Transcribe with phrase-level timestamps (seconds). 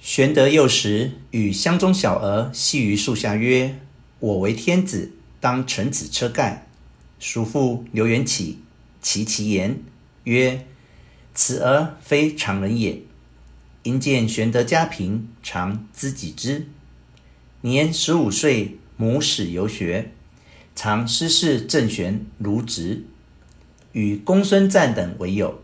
[0.00, 3.80] 玄德幼时与乡中小儿戏于树下，曰
[4.20, 6.68] ：“我为天子，当乘此车盖。”
[7.18, 8.60] 叔父刘元起
[9.02, 9.82] 奇其言，
[10.22, 10.64] 曰
[11.34, 13.02] ：“此儿非常人也。”
[13.82, 16.68] 因见玄德家贫，常资己之。
[17.62, 20.12] 年十五岁，母使游学，
[20.76, 23.04] 常师事郑玄卢植，
[23.92, 25.60] 与公孙瓒等为友。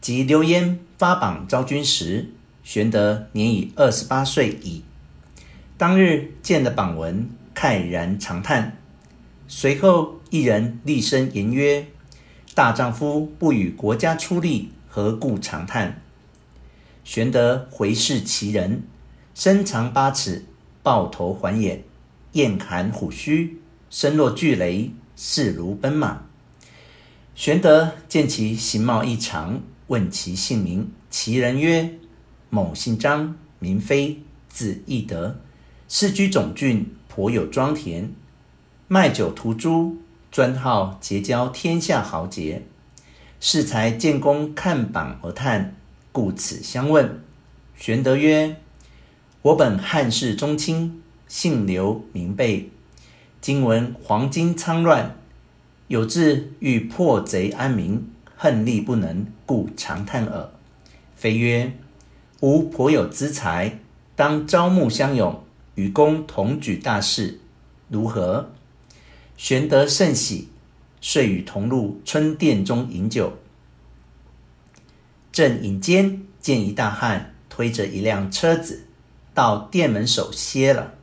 [0.00, 2.30] 及刘焉发榜招军时，
[2.72, 4.84] 玄德年已二十八岁矣。
[5.76, 8.76] 当日见了榜文，慨然长叹。
[9.48, 11.84] 随后一人厉声言曰
[12.54, 16.00] ：“大丈夫不与国家出力，何故长叹？”
[17.02, 18.84] 玄德回视其人，
[19.34, 20.44] 身长八尺，
[20.84, 21.82] 豹头环眼，
[22.34, 23.58] 頷含虎须，
[23.90, 26.22] 声若巨雷，势如奔马。
[27.34, 30.88] 玄德见其形貌异常，问其姓名。
[31.10, 31.98] 其人曰
[32.50, 35.40] ：“某姓张，名飞，字翼德，
[35.88, 38.12] 世居总郡，颇有庄田，
[38.88, 39.96] 卖酒屠猪，
[40.30, 42.64] 专好结交天下豪杰。
[43.38, 45.76] 适才建功看榜而叹。”
[46.12, 47.22] 故此相问，
[47.76, 48.56] 玄德曰
[49.42, 52.68] ：“我本汉室宗亲，姓刘名备。
[53.40, 55.16] 今闻黄巾仓乱，
[55.86, 60.50] 有志欲破贼安民，恨力不能，故长叹耳。”
[61.14, 61.72] 飞曰
[62.40, 63.78] ：“吾颇有资财，
[64.16, 67.38] 当招募乡勇，与公同举大事，
[67.88, 68.50] 如何？”
[69.36, 70.48] 玄德甚喜，
[71.02, 73.34] 遂与同入春殿中饮酒。
[75.30, 78.84] 正饮间，见一大汉推着一辆车子
[79.34, 80.94] 到店门首歇了。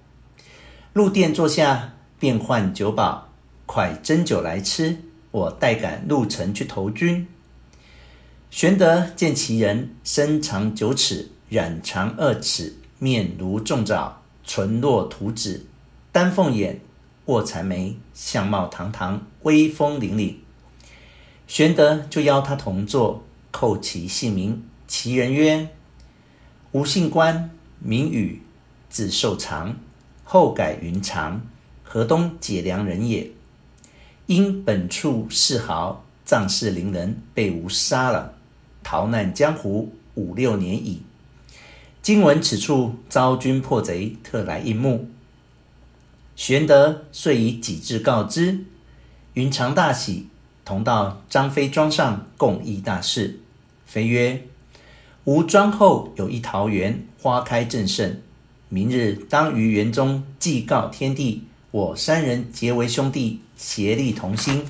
[0.93, 3.29] 入店坐下，便唤酒保
[3.67, 4.97] ：“快斟酒来吃，
[5.29, 7.27] 我待赶路程去投军。”
[8.49, 15.65] 玄德见其人身长九尺，髯长二尺，面如重枣，唇若涂脂，
[16.11, 16.79] 丹凤眼，
[17.25, 20.35] 卧蚕眉，相貌堂堂，威风凛凛。
[21.45, 23.23] 玄德就邀他同坐。
[23.51, 25.69] 叩其姓名，其人曰
[26.73, 28.43] ：“吾姓关，名羽，
[28.87, 29.75] 字寿长，
[30.23, 31.41] 后改云长，
[31.83, 33.31] 河东解良人也。
[34.27, 38.36] 因本处世豪，仗势凌人，被吾杀了，
[38.89, 41.01] 逃难江湖五六年矣。
[42.01, 45.09] 今闻此处招军破贼，特来应募。”
[46.37, 48.63] 玄德遂以己志告知，
[49.33, 50.27] 云长大喜，
[50.63, 53.41] 同到张飞庄上共议大事。
[53.85, 54.45] 飞曰
[55.25, 58.21] ：“吾庄后有一桃园，花开正盛。
[58.69, 64.63] 明日当于园中祭告天地，我三人结为兄弟，协力同心，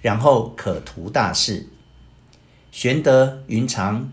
[0.00, 1.68] 然后可图大事。”
[2.80, 4.10] 玄德、云长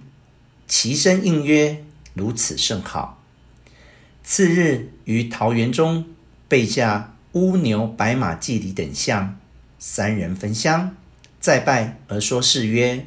[0.67, 3.23] 齐声应曰：“如此甚好。”
[4.25, 6.03] 次日于桃园中
[6.49, 9.39] 备下乌牛白马祭礼等项，
[9.79, 10.97] 三人焚香，
[11.39, 13.05] 再拜而说誓曰。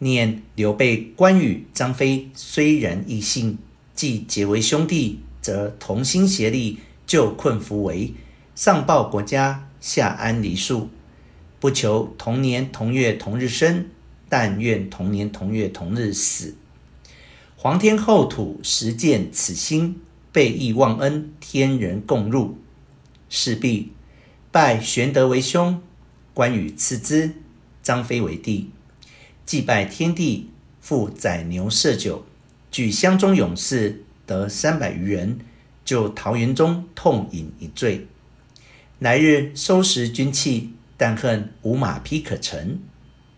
[0.00, 3.56] 念刘备、关羽、张飞虽然异姓，
[3.94, 8.12] 既结为兄弟，则同心协力，救困扶危，
[8.54, 10.90] 上报国家，下安黎庶。
[11.58, 13.86] 不求同年同月同日生，
[14.28, 16.56] 但愿同年同月同日死。
[17.56, 20.00] 皇天厚土实践此心，
[20.32, 22.58] 备义忘恩，天人共入。
[23.28, 23.92] 是毕，
[24.52, 25.80] 拜玄德为兄，
[26.32, 27.32] 关羽次之，
[27.82, 28.70] 张飞为弟。
[29.44, 30.50] 祭拜天地，
[30.80, 32.24] 复宰牛设酒，
[32.70, 35.38] 聚乡中勇士得三百余人，
[35.84, 38.06] 就桃园中痛饮一醉。
[38.98, 42.80] 来日收拾军器，但恨无马匹可乘。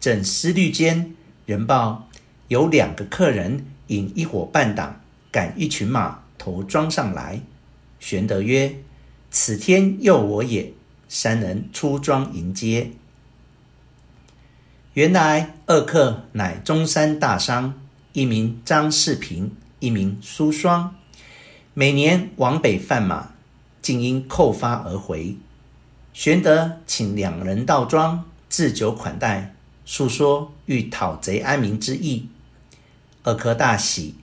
[0.01, 1.15] 正思虑间，
[1.47, 2.09] 人报
[2.49, 5.01] 有两个客人引一伙伴党
[5.31, 7.41] 赶一群马头装上来。
[7.99, 8.77] 玄德曰
[9.31, 10.73] ：“此天佑我也。”
[11.11, 12.91] 三人出庄迎接。
[14.93, 17.81] 原来二客乃中山大商，
[18.13, 20.95] 一名张世平，一名苏双，
[21.73, 23.31] 每年往北贩马，
[23.81, 25.37] 竟因扣发而回。
[26.13, 29.55] 玄德请两人到庄置酒款待，
[29.91, 32.29] 诉说欲讨贼安民之意。
[33.23, 34.17] 二客大喜，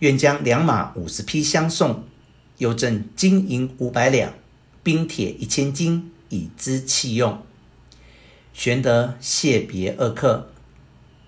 [0.00, 2.02] 愿将良马五十匹相送，
[2.58, 4.34] 又赠金银五百两，
[4.82, 7.40] 兵铁一千斤，以资器用。
[8.52, 10.50] 玄德谢别二客，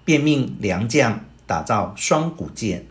[0.04, 2.86] 便命良将打造双股剑。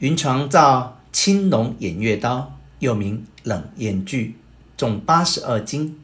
[0.00, 4.36] 云长造青龙偃月刀，又名冷艳锯，
[4.76, 5.98] 重八十二斤。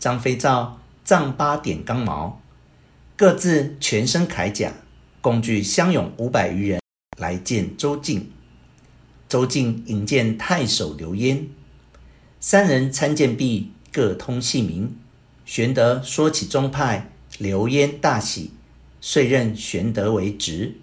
[0.00, 2.40] 张飞造丈八点钢矛，
[3.20, 4.72] 各自全身铠甲，
[5.20, 6.80] 共聚乡勇五百余人
[7.18, 8.32] 来见周进。
[9.28, 11.46] 周进引见太守刘焉，
[12.40, 14.96] 三人参见毕，各通姓名。
[15.44, 18.52] 玄德说起宗派，刘焉大喜，
[19.02, 20.76] 遂任玄德为职。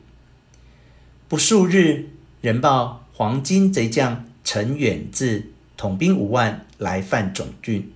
[1.27, 2.09] 不数日，
[2.41, 7.91] 人报黄巾贼将陈远志统兵五万来犯总郡，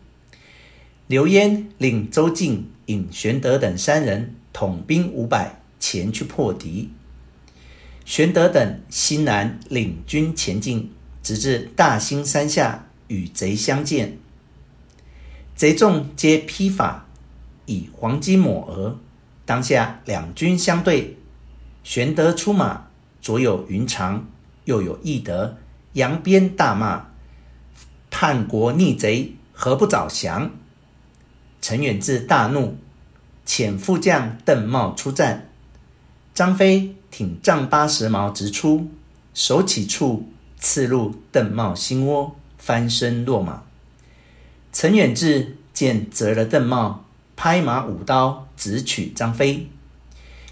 [1.06, 6.90] 刘焉领周进引玄德等三人统兵五百前去破敌。
[8.04, 10.92] 玄德等欣然领军前进，
[11.22, 14.18] 直至大兴山下与贼相见。
[15.56, 17.06] 贼众皆披发，
[17.68, 19.00] 以黄巾抹额。
[19.46, 21.18] 当下两军相对，
[21.84, 22.88] 玄德出马，
[23.22, 24.26] 左有云长，
[24.66, 25.58] 右有翼德，
[25.94, 27.08] 扬鞭大骂
[28.10, 30.52] ：“叛国逆贼，何不早降？”
[31.62, 32.76] 陈远志大怒，
[33.46, 35.48] 遣副将邓茂出战。
[36.34, 38.90] 张飞挺丈八蛇矛直出，
[39.36, 40.28] 手起处
[40.58, 43.62] 刺入邓茂心窝，翻身落马。
[44.74, 47.06] 陈远志见折了邓茂，
[47.36, 49.70] 拍马舞刀直取张飞。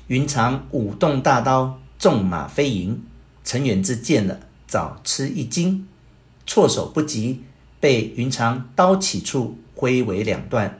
[0.07, 3.03] 云长舞动大刀，纵马飞迎。
[3.44, 5.88] 陈远志见了，早吃一惊，
[6.45, 7.41] 措手不及，
[7.79, 10.79] 被云长刀起处挥为两段。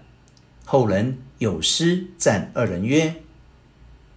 [0.72, 3.24] 后人有诗赞二人曰：“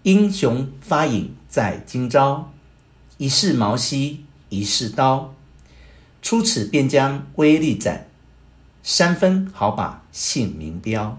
[0.05, 2.53] 英雄发影在今朝，
[3.17, 5.33] 一世矛兮一世刀。
[6.21, 8.07] 出此便将威力展，
[8.83, 11.19] 三分好把姓名标。”